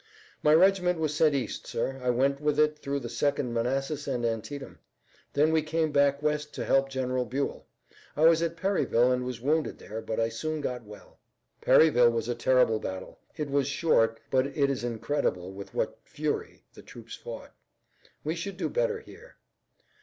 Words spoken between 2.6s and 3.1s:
through the